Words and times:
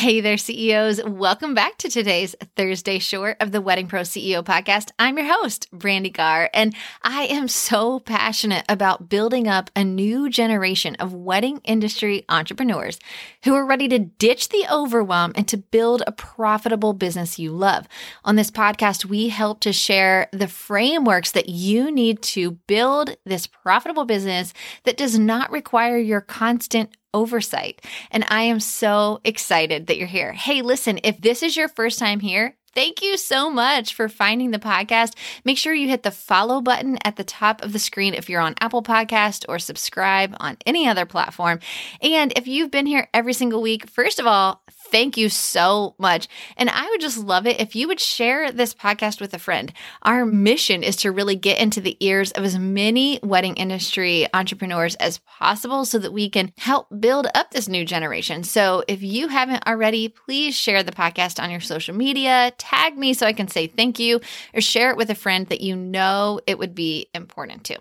Hey 0.00 0.22
there, 0.22 0.38
CEOs. 0.38 1.04
Welcome 1.04 1.52
back 1.52 1.76
to 1.76 1.90
today's 1.90 2.34
Thursday 2.56 2.98
short 2.98 3.36
of 3.38 3.52
the 3.52 3.60
Wedding 3.60 3.86
Pro 3.86 4.00
CEO 4.00 4.42
podcast. 4.42 4.92
I'm 4.98 5.18
your 5.18 5.30
host, 5.30 5.68
Brandi 5.74 6.10
Garr, 6.10 6.48
and 6.54 6.74
I 7.02 7.24
am 7.24 7.48
so 7.48 8.00
passionate 8.00 8.64
about 8.66 9.10
building 9.10 9.46
up 9.46 9.70
a 9.76 9.84
new 9.84 10.30
generation 10.30 10.94
of 10.94 11.12
wedding 11.12 11.60
industry 11.64 12.24
entrepreneurs 12.30 12.98
who 13.44 13.52
are 13.52 13.66
ready 13.66 13.88
to 13.88 13.98
ditch 13.98 14.48
the 14.48 14.64
overwhelm 14.72 15.32
and 15.34 15.46
to 15.48 15.58
build 15.58 16.02
a 16.06 16.12
profitable 16.12 16.94
business 16.94 17.38
you 17.38 17.52
love. 17.52 17.86
On 18.24 18.36
this 18.36 18.50
podcast, 18.50 19.04
we 19.04 19.28
help 19.28 19.60
to 19.60 19.72
share 19.74 20.30
the 20.32 20.48
frameworks 20.48 21.32
that 21.32 21.50
you 21.50 21.90
need 21.90 22.22
to 22.22 22.52
build 22.52 23.18
this 23.26 23.46
profitable 23.46 24.06
business 24.06 24.54
that 24.84 24.96
does 24.96 25.18
not 25.18 25.50
require 25.50 25.98
your 25.98 26.22
constant 26.22 26.96
oversight. 27.14 27.84
And 28.10 28.24
I 28.28 28.42
am 28.42 28.60
so 28.60 29.20
excited 29.24 29.86
that 29.86 29.98
you're 29.98 30.06
here. 30.06 30.32
Hey, 30.32 30.62
listen, 30.62 31.00
if 31.04 31.20
this 31.20 31.42
is 31.42 31.56
your 31.56 31.68
first 31.68 31.98
time 31.98 32.20
here, 32.20 32.56
Thank 32.72 33.02
you 33.02 33.16
so 33.16 33.50
much 33.50 33.94
for 33.94 34.08
finding 34.08 34.52
the 34.52 34.60
podcast. 34.60 35.16
Make 35.44 35.58
sure 35.58 35.74
you 35.74 35.88
hit 35.88 36.04
the 36.04 36.12
follow 36.12 36.60
button 36.60 36.98
at 37.04 37.16
the 37.16 37.24
top 37.24 37.62
of 37.62 37.72
the 37.72 37.80
screen 37.80 38.14
if 38.14 38.30
you're 38.30 38.40
on 38.40 38.54
Apple 38.60 38.82
Podcast 38.82 39.44
or 39.48 39.58
subscribe 39.58 40.36
on 40.38 40.56
any 40.64 40.86
other 40.86 41.04
platform. 41.04 41.58
And 42.00 42.32
if 42.36 42.46
you've 42.46 42.70
been 42.70 42.86
here 42.86 43.08
every 43.12 43.32
single 43.32 43.60
week, 43.60 43.90
first 43.90 44.20
of 44.20 44.26
all, 44.26 44.62
Thank 44.90 45.16
you 45.16 45.28
so 45.28 45.94
much. 45.98 46.26
And 46.56 46.68
I 46.68 46.88
would 46.90 47.00
just 47.00 47.18
love 47.18 47.46
it 47.46 47.60
if 47.60 47.76
you 47.76 47.86
would 47.88 48.00
share 48.00 48.50
this 48.50 48.74
podcast 48.74 49.20
with 49.20 49.32
a 49.34 49.38
friend. 49.38 49.72
Our 50.02 50.26
mission 50.26 50.82
is 50.82 50.96
to 50.96 51.12
really 51.12 51.36
get 51.36 51.60
into 51.60 51.80
the 51.80 51.96
ears 52.00 52.32
of 52.32 52.44
as 52.44 52.58
many 52.58 53.20
wedding 53.22 53.54
industry 53.54 54.26
entrepreneurs 54.34 54.96
as 54.96 55.18
possible 55.18 55.84
so 55.84 55.98
that 55.98 56.12
we 56.12 56.28
can 56.28 56.52
help 56.58 56.88
build 56.98 57.28
up 57.34 57.50
this 57.50 57.68
new 57.68 57.84
generation. 57.84 58.42
So 58.42 58.82
if 58.88 59.02
you 59.02 59.28
haven't 59.28 59.66
already, 59.66 60.08
please 60.08 60.56
share 60.56 60.82
the 60.82 60.92
podcast 60.92 61.42
on 61.42 61.50
your 61.50 61.60
social 61.60 61.94
media, 61.94 62.52
tag 62.58 62.98
me 62.98 63.14
so 63.14 63.26
I 63.26 63.32
can 63.32 63.48
say 63.48 63.68
thank 63.68 63.98
you, 63.98 64.20
or 64.54 64.60
share 64.60 64.90
it 64.90 64.96
with 64.96 65.10
a 65.10 65.14
friend 65.14 65.46
that 65.48 65.60
you 65.60 65.76
know 65.76 66.40
it 66.46 66.58
would 66.58 66.74
be 66.74 67.08
important 67.14 67.64
to. 67.64 67.78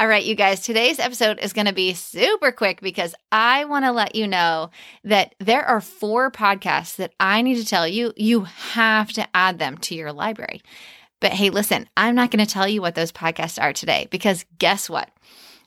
All 0.00 0.08
right, 0.08 0.24
you 0.24 0.34
guys, 0.34 0.60
today's 0.60 0.98
episode 0.98 1.38
is 1.40 1.52
going 1.52 1.66
to 1.66 1.74
be 1.74 1.92
super 1.92 2.52
quick 2.52 2.80
because 2.80 3.14
I 3.30 3.66
want 3.66 3.84
to 3.84 3.92
let 3.92 4.14
you 4.14 4.26
know 4.26 4.70
that 5.04 5.34
there 5.38 5.62
are 5.62 5.82
four 5.82 6.30
podcasts 6.30 6.96
that 6.96 7.12
I 7.20 7.42
need 7.42 7.56
to 7.56 7.66
tell 7.66 7.86
you. 7.86 8.14
You 8.16 8.44
have 8.44 9.12
to 9.12 9.28
add 9.36 9.58
them 9.58 9.76
to 9.76 9.94
your 9.94 10.10
library. 10.14 10.62
But 11.20 11.32
hey, 11.34 11.50
listen, 11.50 11.86
I'm 11.98 12.14
not 12.14 12.30
going 12.30 12.42
to 12.42 12.50
tell 12.50 12.66
you 12.66 12.80
what 12.80 12.94
those 12.94 13.12
podcasts 13.12 13.62
are 13.62 13.74
today 13.74 14.08
because 14.10 14.46
guess 14.58 14.88
what? 14.88 15.10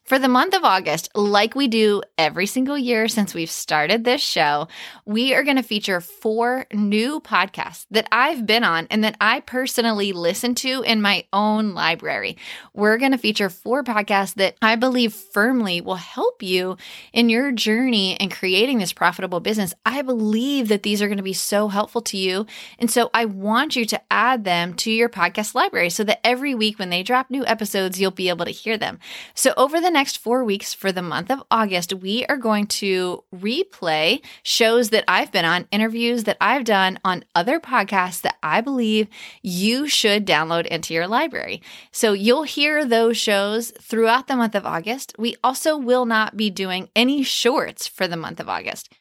For 0.03 0.19
the 0.19 0.27
month 0.27 0.53
of 0.53 0.65
August, 0.65 1.09
like 1.15 1.55
we 1.55 1.69
do 1.69 2.01
every 2.17 2.45
single 2.45 2.77
year 2.77 3.07
since 3.07 3.33
we've 3.33 3.49
started 3.49 4.03
this 4.03 4.19
show, 4.19 4.67
we 5.05 5.33
are 5.33 5.43
going 5.45 5.55
to 5.55 5.63
feature 5.63 6.01
four 6.01 6.65
new 6.73 7.21
podcasts 7.21 7.85
that 7.89 8.09
I've 8.11 8.45
been 8.45 8.65
on 8.65 8.85
and 8.91 9.01
that 9.05 9.15
I 9.21 9.39
personally 9.39 10.11
listen 10.11 10.55
to 10.55 10.81
in 10.81 11.01
my 11.01 11.23
own 11.31 11.73
library. 11.73 12.35
We're 12.73 12.97
going 12.97 13.13
to 13.13 13.17
feature 13.17 13.49
four 13.49 13.81
podcasts 13.81 14.33
that 14.33 14.57
I 14.61 14.75
believe 14.75 15.13
firmly 15.13 15.79
will 15.79 15.95
help 15.95 16.43
you 16.43 16.75
in 17.13 17.29
your 17.29 17.53
journey 17.53 18.15
in 18.15 18.29
creating 18.29 18.79
this 18.79 18.91
profitable 18.91 19.39
business. 19.39 19.73
I 19.85 20.01
believe 20.01 20.67
that 20.67 20.83
these 20.83 21.01
are 21.01 21.07
going 21.07 21.15
to 21.15 21.23
be 21.23 21.31
so 21.31 21.69
helpful 21.69 22.01
to 22.01 22.17
you. 22.17 22.45
And 22.77 22.91
so 22.91 23.09
I 23.13 23.23
want 23.23 23.77
you 23.77 23.85
to 23.85 24.01
add 24.11 24.43
them 24.43 24.73
to 24.73 24.91
your 24.91 25.07
podcast 25.07 25.55
library 25.55 25.91
so 25.91 26.03
that 26.03 26.19
every 26.27 26.53
week 26.53 26.77
when 26.77 26.89
they 26.89 27.03
drop 27.03 27.31
new 27.31 27.45
episodes, 27.45 28.01
you'll 28.01 28.11
be 28.11 28.27
able 28.27 28.43
to 28.43 28.51
hear 28.51 28.77
them. 28.77 28.99
So 29.33 29.53
over 29.55 29.79
the 29.79 29.92
next 29.93 30.17
four 30.17 30.43
weeks 30.43 30.73
for 30.73 30.91
the 30.91 31.01
month 31.01 31.31
of 31.31 31.43
August, 31.49 31.93
we 31.93 32.25
are 32.25 32.35
going 32.35 32.67
to 32.67 33.23
replay 33.33 34.21
shows 34.43 34.89
that 34.89 35.05
I've 35.07 35.31
been 35.31 35.45
on, 35.45 35.67
interviews 35.71 36.25
that 36.25 36.37
I've 36.41 36.65
done 36.65 36.99
on 37.05 37.23
other 37.33 37.59
podcasts 37.59 38.21
that 38.21 38.37
I 38.43 38.59
believe 38.59 39.07
you 39.41 39.87
should 39.87 40.27
download 40.27 40.65
into 40.65 40.93
your 40.93 41.07
library. 41.07 41.61
So 41.91 42.13
you'll 42.13 42.43
hear 42.43 42.83
those 42.83 43.17
shows 43.17 43.71
throughout 43.79 44.27
the 44.27 44.35
month 44.35 44.55
of 44.55 44.65
August. 44.65 45.13
We 45.17 45.35
also 45.43 45.77
will 45.77 46.05
not 46.05 46.35
be 46.35 46.49
doing 46.49 46.89
any 46.95 47.23
shorts 47.23 47.87
for 47.87 48.07
the 48.07 48.17
month 48.17 48.39
of 48.39 48.49
August. 48.49 48.91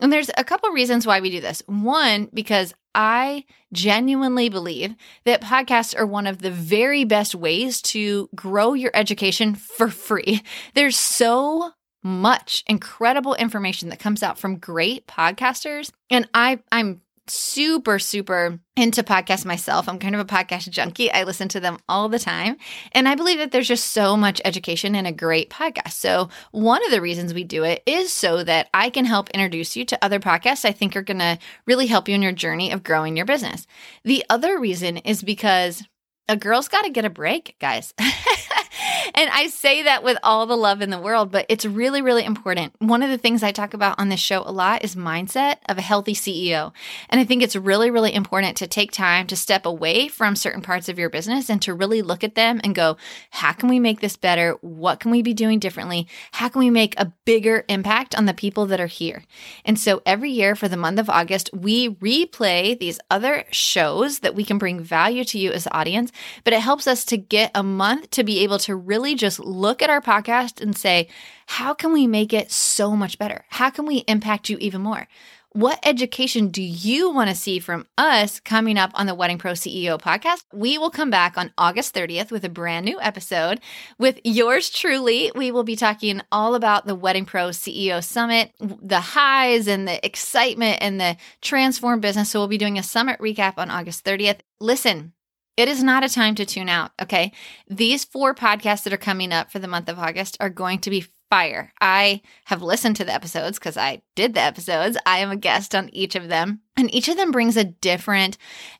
And 0.00 0.12
there's 0.12 0.30
a 0.36 0.44
couple 0.44 0.68
reasons 0.70 1.06
why 1.06 1.20
we 1.20 1.30
do 1.30 1.40
this. 1.40 1.62
One, 1.66 2.28
because 2.34 2.74
I 2.94 3.44
genuinely 3.72 4.48
believe 4.48 4.94
that 5.24 5.42
podcasts 5.42 5.98
are 5.98 6.06
one 6.06 6.26
of 6.26 6.42
the 6.42 6.50
very 6.50 7.04
best 7.04 7.34
ways 7.34 7.80
to 7.82 8.28
grow 8.34 8.74
your 8.74 8.90
education 8.94 9.54
for 9.54 9.88
free. 9.88 10.42
There's 10.74 10.98
so 10.98 11.72
much 12.02 12.64
incredible 12.66 13.34
information 13.34 13.88
that 13.88 14.00
comes 14.00 14.22
out 14.22 14.38
from 14.38 14.58
great 14.58 15.06
podcasters 15.06 15.92
and 16.10 16.28
I 16.34 16.58
I'm 16.72 17.00
super, 17.28 17.98
super 17.98 18.58
into 18.76 19.02
podcasts 19.02 19.44
myself. 19.44 19.88
I'm 19.88 19.98
kind 19.98 20.14
of 20.14 20.20
a 20.20 20.24
podcast 20.24 20.68
junkie. 20.70 21.10
I 21.10 21.24
listen 21.24 21.48
to 21.48 21.60
them 21.60 21.78
all 21.88 22.08
the 22.08 22.18
time. 22.18 22.56
And 22.92 23.08
I 23.08 23.14
believe 23.14 23.38
that 23.38 23.52
there's 23.52 23.68
just 23.68 23.92
so 23.92 24.16
much 24.16 24.40
education 24.44 24.94
in 24.94 25.06
a 25.06 25.12
great 25.12 25.50
podcast. 25.50 25.92
So, 25.92 26.28
one 26.50 26.84
of 26.84 26.90
the 26.90 27.00
reasons 27.00 27.34
we 27.34 27.44
do 27.44 27.64
it 27.64 27.82
is 27.86 28.12
so 28.12 28.42
that 28.44 28.68
I 28.74 28.90
can 28.90 29.04
help 29.04 29.30
introduce 29.30 29.76
you 29.76 29.84
to 29.86 30.04
other 30.04 30.20
podcasts 30.20 30.64
I 30.64 30.72
think 30.72 30.96
are 30.96 31.02
going 31.02 31.20
to 31.20 31.38
really 31.66 31.86
help 31.86 32.08
you 32.08 32.14
in 32.14 32.22
your 32.22 32.32
journey 32.32 32.72
of 32.72 32.82
growing 32.82 33.16
your 33.16 33.26
business. 33.26 33.66
The 34.04 34.24
other 34.28 34.58
reason 34.58 34.96
is 34.98 35.22
because 35.22 35.82
a 36.28 36.36
girl's 36.36 36.68
got 36.68 36.82
to 36.82 36.90
get 36.90 37.04
a 37.04 37.10
break, 37.10 37.56
guys. 37.60 37.94
and 39.14 39.30
I 39.30 39.48
say 39.48 39.82
that 39.82 40.02
with 40.02 40.18
all 40.22 40.46
the 40.46 40.56
love 40.56 40.82
in 40.82 40.90
the 40.90 40.98
world, 40.98 41.30
but 41.30 41.46
it's 41.48 41.64
really, 41.64 42.02
really 42.02 42.24
important. 42.24 42.74
One 42.78 43.02
of 43.02 43.10
the 43.10 43.18
things 43.18 43.42
I 43.42 43.52
talk 43.52 43.74
about 43.74 43.98
on 43.98 44.08
this 44.08 44.20
show 44.20 44.42
a 44.42 44.52
lot 44.52 44.84
is 44.84 44.96
mindset 44.96 45.56
of 45.68 45.78
a 45.78 45.82
healthy 45.82 46.14
CEO. 46.14 46.72
And 47.08 47.20
I 47.20 47.24
think 47.24 47.42
it's 47.42 47.56
really, 47.56 47.90
really 47.90 48.14
important 48.14 48.56
to 48.58 48.66
take 48.66 48.92
time 48.92 49.26
to 49.26 49.36
step 49.36 49.66
away 49.66 50.08
from 50.08 50.36
certain 50.36 50.62
parts 50.62 50.88
of 50.88 50.98
your 50.98 51.10
business 51.10 51.50
and 51.50 51.60
to 51.62 51.74
really 51.74 52.02
look 52.02 52.24
at 52.24 52.34
them 52.34 52.60
and 52.64 52.74
go, 52.74 52.96
how 53.30 53.52
can 53.52 53.68
we 53.68 53.78
make 53.78 54.00
this 54.00 54.16
better? 54.16 54.56
What 54.60 55.00
can 55.00 55.10
we 55.10 55.22
be 55.22 55.34
doing 55.34 55.58
differently? 55.58 56.06
How 56.32 56.48
can 56.48 56.60
we 56.60 56.70
make 56.70 56.98
a 56.98 57.12
bigger 57.24 57.64
impact 57.68 58.14
on 58.14 58.26
the 58.26 58.34
people 58.34 58.66
that 58.66 58.80
are 58.80 58.86
here? 58.86 59.24
And 59.64 59.78
so 59.78 60.02
every 60.06 60.30
year 60.30 60.54
for 60.54 60.68
the 60.68 60.76
month 60.76 60.98
of 60.98 61.10
August, 61.10 61.50
we 61.52 61.90
replay 61.96 62.78
these 62.78 63.00
other 63.10 63.44
shows 63.50 64.20
that 64.20 64.34
we 64.34 64.44
can 64.44 64.58
bring 64.58 64.80
value 64.80 65.24
to 65.24 65.38
you 65.38 65.52
as 65.52 65.64
the 65.64 65.76
audience, 65.76 66.12
but 66.44 66.52
it 66.52 66.60
helps 66.60 66.86
us 66.86 67.04
to 67.06 67.16
get 67.16 67.50
a 67.54 67.62
month 67.62 68.10
to 68.10 68.24
be 68.24 68.40
able 68.40 68.58
to 68.58 68.71
really 68.76 69.14
just 69.14 69.38
look 69.40 69.82
at 69.82 69.90
our 69.90 70.00
podcast 70.00 70.60
and 70.60 70.76
say, 70.76 71.08
how 71.46 71.74
can 71.74 71.92
we 71.92 72.06
make 72.06 72.32
it 72.32 72.50
so 72.50 72.96
much 72.96 73.18
better? 73.18 73.44
How 73.48 73.70
can 73.70 73.86
we 73.86 73.98
impact 74.08 74.48
you 74.48 74.58
even 74.58 74.80
more? 74.80 75.08
What 75.54 75.80
education 75.82 76.48
do 76.48 76.62
you 76.62 77.10
want 77.10 77.28
to 77.28 77.36
see 77.36 77.58
from 77.58 77.86
us 77.98 78.40
coming 78.40 78.78
up 78.78 78.90
on 78.94 79.04
the 79.04 79.14
Wedding 79.14 79.36
Pro 79.36 79.52
CEO 79.52 80.00
podcast? 80.00 80.44
We 80.50 80.78
will 80.78 80.88
come 80.88 81.10
back 81.10 81.36
on 81.36 81.52
August 81.58 81.94
30th 81.94 82.30
with 82.30 82.42
a 82.46 82.48
brand 82.48 82.86
new 82.86 82.98
episode 83.02 83.60
with 83.98 84.18
yours 84.24 84.70
truly. 84.70 85.30
We 85.34 85.50
will 85.50 85.62
be 85.62 85.76
talking 85.76 86.22
all 86.32 86.54
about 86.54 86.86
the 86.86 86.94
Wedding 86.94 87.26
Pro 87.26 87.48
CEO 87.48 88.02
Summit, 88.02 88.52
the 88.60 89.00
highs 89.00 89.68
and 89.68 89.86
the 89.86 90.02
excitement 90.06 90.78
and 90.80 90.98
the 90.98 91.18
transform 91.42 92.00
business. 92.00 92.30
So 92.30 92.40
we'll 92.40 92.48
be 92.48 92.56
doing 92.56 92.78
a 92.78 92.82
summit 92.82 93.20
recap 93.20 93.58
on 93.58 93.70
August 93.70 94.06
30th. 94.06 94.38
Listen, 94.58 95.12
it 95.56 95.68
is 95.68 95.82
not 95.82 96.04
a 96.04 96.08
time 96.08 96.34
to 96.36 96.46
tune 96.46 96.68
out, 96.68 96.92
okay? 97.00 97.32
These 97.68 98.04
four 98.04 98.34
podcasts 98.34 98.84
that 98.84 98.92
are 98.92 98.98
coming 98.98 99.32
up 99.32 99.50
for 99.50 99.58
the 99.58 99.68
month 99.68 99.88
of 99.88 99.98
August 99.98 100.36
are 100.40 100.50
going 100.50 100.78
to 100.80 100.90
be 100.90 101.06
fire. 101.30 101.72
I 101.80 102.20
have 102.44 102.62
listened 102.62 102.96
to 102.96 103.04
the 103.04 103.14
episodes 103.14 103.58
because 103.58 103.76
I 103.76 104.02
did 104.14 104.34
the 104.34 104.40
episodes. 104.40 104.98
I 105.06 105.18
am 105.18 105.30
a 105.30 105.36
guest 105.36 105.74
on 105.74 105.88
each 105.90 106.14
of 106.14 106.28
them, 106.28 106.60
and 106.76 106.94
each 106.94 107.08
of 107.08 107.16
them 107.16 107.30
brings 107.30 107.56
a 107.56 107.64
different 107.64 108.36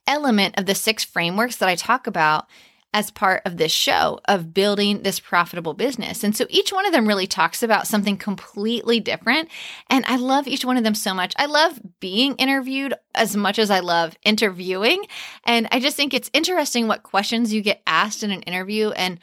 element 0.07 0.59
of 0.59 0.67
the 0.67 0.75
six 0.75 1.05
frameworks 1.05 1.57
that 1.57 1.69
I 1.69 1.77
talk 1.77 2.07
about 2.07 2.47
as 2.95 3.11
part 3.11 3.43
of 3.45 3.57
this 3.57 3.73
show 3.73 4.21
of 4.27 4.53
building 4.53 5.03
this 5.03 5.19
profitable 5.19 5.75
business. 5.75 6.23
And 6.23 6.37
so 6.37 6.47
each 6.51 6.73
one 6.73 6.87
of 6.87 6.93
them 6.93 7.09
really 7.09 7.27
talks 7.27 7.63
about 7.63 7.87
something 7.87 8.17
completely 8.17 9.01
different. 9.01 9.49
And 9.89 10.05
I 10.07 10.17
love 10.17 10.47
each 10.47 10.65
one 10.65 10.77
of 10.77 10.85
them 10.85 10.95
so 10.95 11.15
much. 11.15 11.33
I 11.39 11.47
love 11.47 11.81
being 12.01 12.35
interviewed 12.37 12.95
as 13.15 13.37
much 13.37 13.59
as 13.59 13.71
I 13.71 13.81
love 13.81 14.17
interviewing. 14.25 15.05
And 15.45 15.69
I 15.73 15.81
just 15.81 15.97
think 15.97 16.13
it's 16.13 16.31
interesting 16.33 16.87
what 16.87 17.03
questions 17.03 17.53
you 17.53 17.63
get 17.63 17.83
asked 17.87 18.23
in 18.23 18.31
an 18.31 18.43
interview. 18.43 18.91
And 18.91 19.19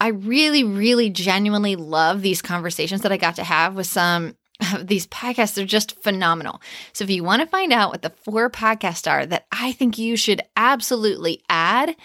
I 0.00 0.08
really, 0.08 0.64
really 0.64 1.08
genuinely 1.08 1.76
love 1.76 2.20
these 2.20 2.42
conversations 2.42 3.02
that 3.02 3.12
I 3.12 3.16
got 3.16 3.36
to 3.36 3.44
have 3.44 3.74
with 3.74 3.86
some 3.86 4.36
these 4.80 5.06
podcasts 5.06 5.60
are 5.60 5.66
just 5.66 6.00
phenomenal. 6.02 6.60
So 6.92 7.04
if 7.04 7.10
you 7.10 7.24
want 7.24 7.40
to 7.40 7.46
find 7.46 7.72
out 7.72 7.90
what 7.90 8.02
the 8.02 8.10
four 8.10 8.50
podcasts 8.50 9.10
are 9.10 9.26
that 9.26 9.46
I 9.50 9.72
think 9.72 9.98
you 9.98 10.16
should 10.16 10.42
absolutely 10.56 11.42
add 11.48 11.96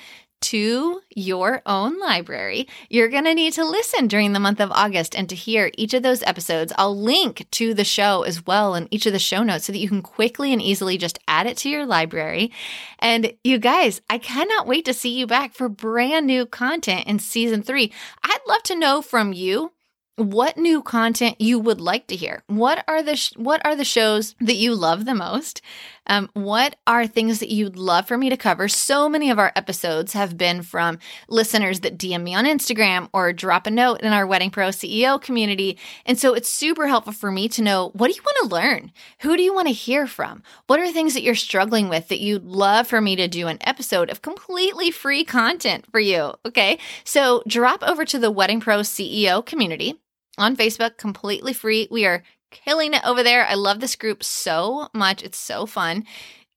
to 0.42 1.02
your 1.16 1.62
own 1.66 2.00
library, 2.00 2.68
you're 2.90 3.10
going 3.10 3.26
to 3.26 3.34
need 3.34 3.54
to 3.54 3.66
listen 3.66 4.08
during 4.08 4.34
the 4.34 4.40
month 4.40 4.60
of 4.60 4.72
August 4.72 5.16
and 5.16 5.28
to 5.30 5.36
hear 5.36 5.72
each 5.78 5.94
of 5.94 6.04
those 6.04 6.24
episodes. 6.24 6.74
I'll 6.78 6.98
link 6.98 7.48
to 7.52 7.74
the 7.74 7.84
show 7.84 8.24
as 8.24 8.46
well 8.46 8.76
in 8.76 8.88
each 8.92 9.06
of 9.06 9.14
the 9.14 9.20
show 9.20 9.44
notes 9.44 9.66
so 9.66 9.74
that 9.74 9.80
you 9.80 9.90
can 9.90 10.02
quickly 10.02 10.54
and 10.54 10.62
easily 10.62 10.98
just 10.98 11.20
add 11.28 11.48
it 11.48 11.58
to 11.58 11.70
your 11.70 11.86
library. 11.86 12.52
And 13.00 13.34
you 13.44 13.58
guys, 13.58 14.02
I 14.10 14.18
cannot 14.18 14.68
wait 14.68 14.86
to 14.86 14.94
see 14.94 15.18
you 15.18 15.28
back 15.28 15.54
for 15.54 15.70
brand 15.70 16.28
new 16.28 16.46
content 16.46 17.08
in 17.08 17.20
season 17.20 17.62
three. 17.62 17.92
I'd 18.24 18.40
love 18.48 18.64
to 18.64 18.80
know 18.80 19.02
from 19.02 19.34
you 19.34 19.72
what 20.20 20.58
new 20.58 20.82
content 20.82 21.40
you 21.40 21.60
would 21.60 21.80
like 21.80 22.08
to 22.08 22.16
hear. 22.16 22.44
What 22.48 22.84
are 22.88 23.02
the 23.02 23.16
sh- 23.16 23.34
what 23.38 23.66
are 23.66 23.76
the 23.76 23.86
shows 23.86 24.36
that 24.42 24.56
you 24.56 24.76
love 24.76 25.06
the 25.06 25.16
most? 25.16 25.62
Um, 26.10 26.30
what 26.34 26.76
are 26.88 27.06
things 27.06 27.40
that 27.40 27.50
you'd 27.50 27.78
love 27.78 28.08
for 28.08 28.18
me 28.18 28.30
to 28.30 28.36
cover? 28.36 28.68
So 28.68 29.08
many 29.08 29.30
of 29.30 29.38
our 29.38 29.52
episodes 29.56 30.14
have 30.14 30.38
been 30.38 30.64
from 30.64 30.98
listeners 31.30 31.82
that 31.82 31.98
DM 31.98 32.24
me 32.24 32.34
on 32.34 32.46
Instagram 32.46 33.10
or 33.14 33.32
drop 33.32 33.68
a 33.68 33.72
note 33.72 34.02
in 34.02 34.12
our 34.12 34.26
Wedding 34.26 34.50
Pro 34.50 34.70
CEO 34.70 35.22
community. 35.22 35.78
And 36.08 36.18
so 36.18 36.34
it's 36.34 36.50
super 36.50 36.88
helpful 36.88 37.14
for 37.14 37.32
me 37.32 37.48
to 37.50 37.62
know 37.62 37.92
what 37.94 38.08
do 38.10 38.16
you 38.16 38.24
want 38.24 38.50
to 38.50 38.56
learn? 38.56 38.92
Who 39.22 39.38
do 39.38 39.44
you 39.44 39.54
want 39.54 39.68
to 39.68 39.74
hear 39.74 40.08
from? 40.08 40.42
What 40.66 40.80
are 40.80 40.92
things 40.92 41.14
that 41.14 41.22
you're 41.22 41.36
struggling 41.36 41.88
with 41.88 42.08
that 42.08 42.20
you'd 42.20 42.44
love 42.44 42.88
for 42.88 43.00
me 43.00 43.16
to 43.16 43.28
do 43.28 43.48
an 43.48 43.60
episode 43.62 44.10
of 44.10 44.24
completely 44.24 44.90
free 44.90 45.24
content 45.24 45.86
for 45.92 46.00
you? 46.00 46.34
Okay. 46.44 46.80
So 47.04 47.44
drop 47.48 47.84
over 47.84 48.04
to 48.06 48.18
the 48.18 48.32
Wedding 48.32 48.60
Pro 48.60 48.80
CEO 48.80 49.46
community 49.46 50.00
on 50.40 50.56
Facebook, 50.56 50.98
completely 50.98 51.54
free. 51.54 51.88
We 51.92 52.06
are 52.06 52.24
killing 52.51 52.94
it 52.94 53.01
over 53.06 53.24
there. 53.24 53.46
I 53.46 53.56
love 53.56 53.80
this 53.80 53.96
group 53.96 54.24
so 54.24 54.90
much. 54.94 55.24
It's 55.24 55.38
so 55.38 55.66
fun. 55.66 56.06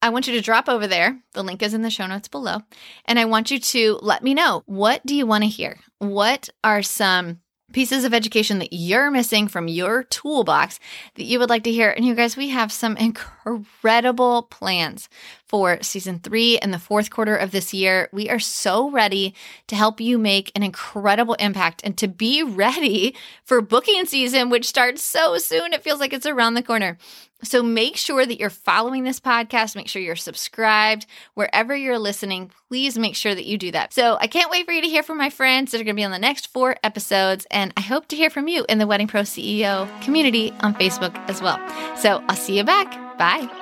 I 0.01 0.09
want 0.09 0.27
you 0.27 0.35
to 0.35 0.41
drop 0.41 0.69
over 0.69 0.87
there. 0.87 1.21
The 1.33 1.45
link 1.45 1.63
is 1.63 1.75
in 1.75 1.83
the 1.83 1.91
show 1.91 2.07
notes 2.07 2.29
below. 2.29 2.59
And 3.05 3.19
I 3.19 3.25
want 3.25 3.51
you 3.51 3.61
to 3.61 3.99
let 4.03 4.23
me 4.23 4.35
know 4.35 4.63
what 4.67 5.05
do 5.07 5.15
you 5.15 5.27
want 5.27 5.45
to 5.45 5.49
hear? 5.49 5.79
What 5.99 6.49
are 6.65 6.83
some 6.83 7.41
pieces 7.73 8.05
of 8.05 8.15
education 8.15 8.59
that 8.59 8.73
you're 8.73 9.11
missing 9.11 9.49
from 9.49 9.69
your 9.69 10.05
toolbox 10.05 10.79
that 11.15 11.25
you 11.25 11.39
would 11.39 11.51
like 11.51 11.65
to 11.65 11.73
hear. 11.73 11.91
And 11.91 12.05
you 12.05 12.15
guys, 12.15 12.37
we 12.37 12.51
have 12.51 12.71
some 12.71 12.97
incredible 12.97 14.43
plans 14.45 15.09
for 15.53 15.79
season 15.83 16.19
three 16.19 16.59
and 16.59 16.73
the 16.73 16.79
fourth 16.79 17.11
quarter 17.11 17.37
of 17.37 17.51
this 17.51 17.75
year. 17.75 18.09
We 18.11 18.31
are 18.31 18.39
so 18.39 18.91
ready 18.91 19.35
to 19.67 19.77
help 19.77 20.01
you 20.01 20.17
make 20.17 20.51
an 20.57 20.63
incredible 20.63 21.35
impact 21.35 21.83
and 21.85 21.97
to 21.99 22.09
be 22.09 22.43
ready 22.43 23.15
for 23.45 23.61
booking 23.61 24.07
season, 24.07 24.49
which 24.49 24.67
starts 24.67 25.03
so 25.03 25.37
soon. 25.37 25.75
It 25.75 25.85
feels 25.85 26.01
like 26.01 26.15
it's 26.15 26.25
around 26.25 26.55
the 26.55 26.63
corner. 26.63 26.97
So 27.45 27.63
make 27.63 27.99
sure 27.99 28.25
that 28.25 28.41
you're 28.41 28.49
following 28.49 29.05
this 29.05 29.21
podcast. 29.21 29.77
Make 29.77 29.89
sure 29.89 30.01
you're 30.01 30.17
subscribed 30.17 31.05
wherever 31.35 31.77
you're 31.77 31.99
listening. 31.99 32.51
Please 32.69 32.99
make 32.99 33.15
sure 33.15 33.35
that 33.35 33.45
you 33.45 33.59
do 33.59 33.73
that. 33.73 33.93
So 33.93 34.17
I 34.19 34.29
can't 34.29 34.51
wait 34.51 34.65
for 34.65 34.73
you 34.73 34.81
to 34.81 34.89
hear 34.89 35.03
from 35.03 35.19
my 35.19 35.29
friends 35.29 35.73
that 35.73 35.81
are 35.83 35.85
going 35.85 35.97
to 35.97 36.01
be 36.01 36.05
on 36.05 36.13
the 36.13 36.19
next 36.19 36.47
four 36.47 36.77
episodes. 36.83 37.47
And 37.51 37.75
I 37.77 37.83
hope 37.83 38.09
to 38.09 38.17
hear 38.17 38.31
from 38.31 38.49
you 38.49 38.65
in 38.71 38.79
the 38.79 38.87
Wedding 38.87 39.09
Pro 39.09 39.23
CEO 39.23 39.87
community 40.03 40.51
on 40.61 40.75
Facebook 40.77 41.15
as 41.29 41.43
well. 41.43 41.59
So 41.99 42.25
I'll 42.29 42.37
see 42.37 42.57
you 42.57 42.65
back. 42.65 43.19
Bye. 43.19 43.62